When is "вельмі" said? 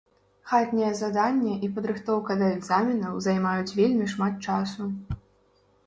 3.81-4.13